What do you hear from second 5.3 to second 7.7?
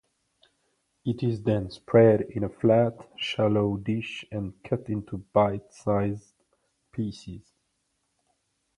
bite-sized pieces.